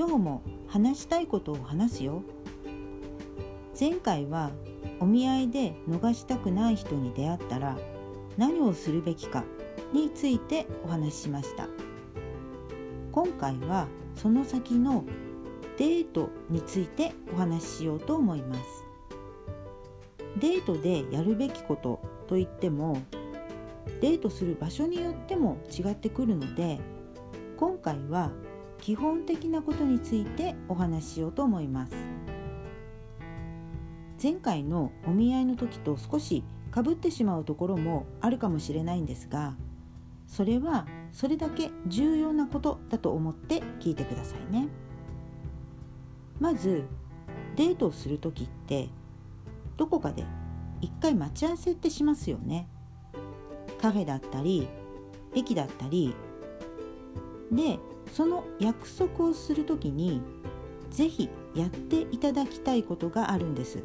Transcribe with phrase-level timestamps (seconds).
[0.00, 2.22] 今日も話したいことを話すよ。
[3.78, 4.50] 前回は
[4.98, 7.76] お見合いで逃したくない人に出会ったら
[8.38, 9.44] 何をするべきか
[9.92, 11.68] についてお話ししました。
[13.12, 15.04] 今回はその先の
[15.76, 18.62] デートについてお話ししようと思います。
[20.40, 22.96] デートでやるべきことといっても
[24.00, 26.80] デートする場所によっても違ってくるので
[27.58, 28.30] 今回は
[28.80, 31.92] 基本的なことについてお話ししようと思います。
[34.22, 39.56] 前回のお見合いの時と少しかぶってしまうところもあるかもしれないんですが
[40.26, 44.68] それはそれだけ重要なことだと思って聞いてくださいね。
[46.38, 46.84] まず
[47.56, 48.88] デートをする時って
[49.76, 50.24] どこかで
[50.80, 52.68] 一回待ち合わせってしますよね。
[53.80, 54.68] カフェだったり
[55.34, 56.14] 駅だったり。
[57.50, 57.78] で
[58.12, 60.20] その約束をする時に
[60.90, 63.82] 是非やっていただきたいことがあるんです。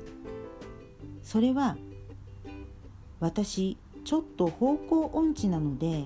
[1.24, 1.78] それは
[3.20, 6.06] 私ちょっと方向音痴なので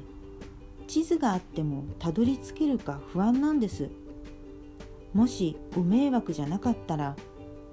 [0.87, 3.89] 地図があってもたどり着けるか不安なんです。
[5.13, 7.15] もしご迷惑じゃなかったら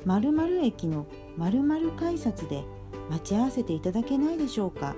[0.05, 2.65] 〇〇駅の〇〇改札で
[3.11, 4.95] 待ち合わせていただけないでしょうか。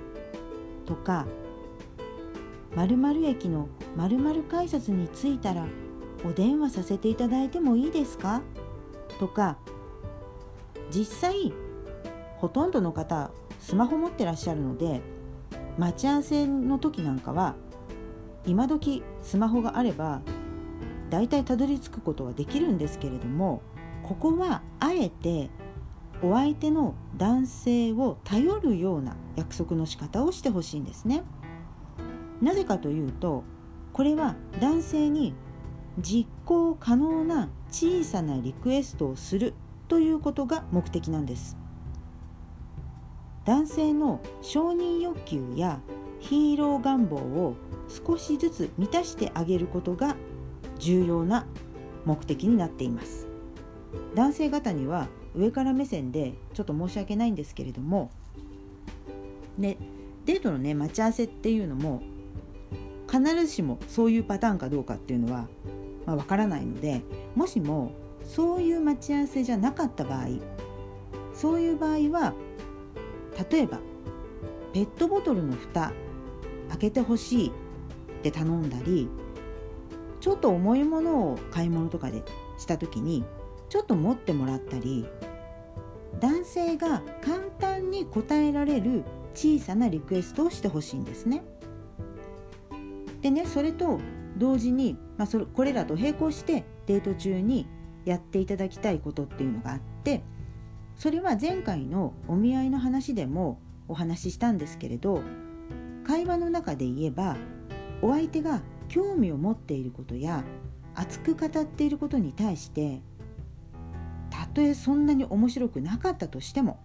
[0.85, 1.27] とか
[2.79, 5.67] 〇〇駅の〇〇改札に着いたら
[6.23, 8.41] お電話させていただいてもいいですか？
[9.19, 9.57] とか
[10.89, 11.51] 実際
[12.37, 15.01] ほとんどの方スマホ持ってらっしゃるので
[15.77, 17.55] 待ち合わせの時なんかは
[18.45, 20.21] 今時スマホがあれば
[21.09, 23.61] 大体たどり着くことはできるんですけれども
[24.03, 25.49] ここはあえて
[26.23, 31.23] お相手の男性を頼るような約束の仕方をしてほしいんですね。
[32.41, 33.43] なぜかというと
[33.93, 35.33] これは男性に
[35.99, 39.53] 実行可能な小さなリクエストをする
[39.87, 41.57] ということが目的なんです。
[43.45, 45.81] 男性の承認欲求や
[46.19, 47.55] ヒーロー願望を
[47.87, 50.15] 少しずつ満たしてあげることが
[50.77, 51.47] 重要な
[52.05, 53.27] 目的になっています。
[54.15, 58.11] 男性方には上から目線でちょっと申し訳ないんですけれども
[59.57, 59.77] ね
[60.25, 62.01] デートのね待ち合わせっていうのも
[63.09, 65.47] 必ずしもそういうパターンかどうかっていうのは
[66.09, 67.03] まあ、分からないので
[67.35, 67.91] もしも
[68.23, 70.25] そういう待ち合わせじゃなかった場合
[71.35, 72.33] そういう場合は
[73.51, 73.79] 例えば
[74.73, 75.93] ペットボトルの蓋
[76.69, 77.51] 開けてほしいっ
[78.23, 79.07] て頼んだり
[80.19, 82.23] ちょっと重いものを買い物とかで
[82.57, 83.23] した時に
[83.69, 85.07] ちょっと持ってもらったり
[86.19, 89.03] 男性が簡単に応えられる
[89.35, 91.43] 小さなリクエストをしてほしいんですね。
[93.21, 93.99] でねそれと
[94.37, 97.67] 同時に、まあ、それこれらと並行してデート中に
[98.05, 100.23] やっていただきたいことっていうのがあって
[100.95, 105.21] それは前回のお見合いの話でもお話ししたんですけれど
[106.05, 107.37] 会話の中で言えば
[108.01, 110.43] お相手が興味を持っていることや
[110.95, 113.01] 熱く語っていることに対して
[114.29, 116.83] たとえそんなに面白くなかったとしても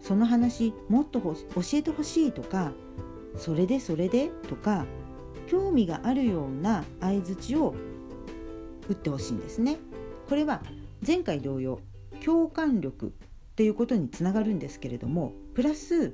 [0.00, 1.34] その話もっと教
[1.74, 2.72] えてほしいとか
[3.36, 4.86] それでそれでとか
[5.50, 7.74] 興味があるような相づちを
[8.88, 9.78] 打ってほしいんですね。
[10.28, 10.62] これは
[11.06, 11.80] 前回同様
[12.24, 13.10] 共感力っ
[13.56, 16.12] ていうことにつながるんですけれどもプラス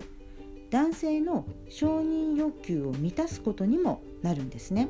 [0.71, 4.89] 男性の承認欲求を満たすことにもなるんですね。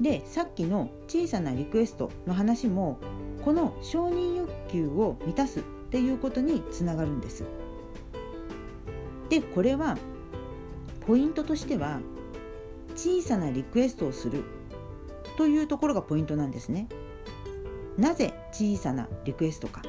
[0.00, 2.98] でさっきの小さなリクエストの話も
[3.44, 7.44] この承認欲求を満たすっていうことにつながるんです。
[9.28, 9.98] でこれは
[11.06, 12.00] ポイントとしては
[13.00, 14.44] 小さなリクエストをする
[15.38, 16.86] というところがポイントなんですね。
[17.96, 19.80] なぜ小さなリクエストか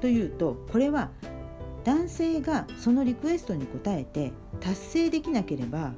[0.00, 1.10] というとこれは
[1.84, 5.92] 男性がそのリクエストに応えて達成できなければ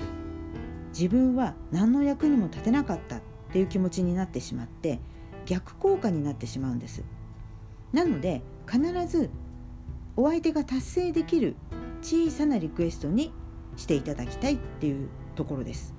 [0.89, 3.21] 自分は何の役にも立てなかったっ
[3.53, 4.99] ていう気持ちになってしまって
[5.47, 7.05] 逆効果になってしまうんです。
[7.93, 9.31] なので必ず
[10.17, 11.55] お相手が達成できる
[12.03, 13.33] 小さなリクエストに
[13.77, 15.95] していただきたいっていうところです。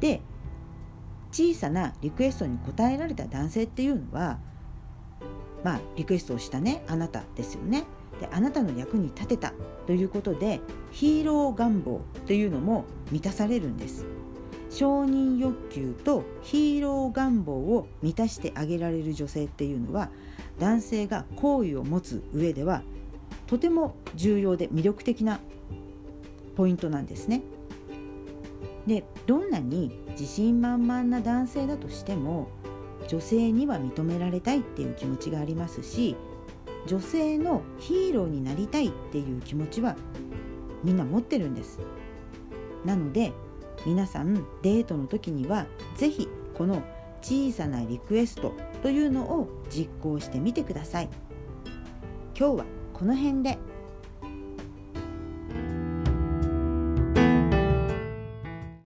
[0.00, 0.20] で
[1.32, 4.38] 小さなリクエストに応えられた男性っていうのは
[5.64, 7.84] まあリクエストをしたねあなたですよね。
[8.20, 9.52] であなたの役に立てた
[9.86, 10.60] ということで
[10.90, 14.06] ヒーロー願望というのも満たされるんです。
[14.70, 20.10] 承認欲求とヒーロー願望を満たしてあげられる女性っていうのは
[20.58, 22.82] 男性が好意を持つ上では
[23.46, 25.40] とても重要で魅力的な
[26.56, 27.42] ポイントなんですね。
[28.86, 32.48] でどんなに自信満々な男性だとしても
[33.08, 36.16] 女性には認められたいっていう気持ちがありますし
[36.86, 39.96] 女性のヒーローになりたいっていう気持ちは
[40.84, 41.80] みんな持ってるんです。
[42.84, 43.32] なので
[43.84, 45.66] 皆さんデートの時には
[45.96, 46.82] 是非この
[47.22, 51.08] 小さなリクエストというのを実行してみてください。
[52.38, 53.58] 今日はこの辺で。